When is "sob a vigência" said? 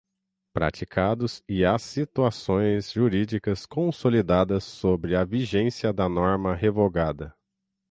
4.63-5.93